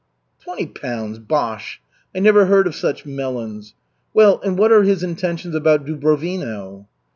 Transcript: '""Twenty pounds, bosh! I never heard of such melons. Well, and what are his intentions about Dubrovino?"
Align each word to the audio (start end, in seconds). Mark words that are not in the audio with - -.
'""Twenty 0.43 0.65
pounds, 0.65 1.19
bosh! 1.19 1.79
I 2.15 2.19
never 2.21 2.47
heard 2.47 2.65
of 2.65 2.73
such 2.73 3.05
melons. 3.05 3.75
Well, 4.15 4.41
and 4.43 4.57
what 4.57 4.71
are 4.71 4.81
his 4.81 5.03
intentions 5.03 5.53
about 5.53 5.85
Dubrovino?" 5.85 6.87